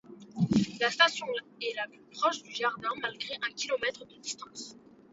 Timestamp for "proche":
2.09-2.41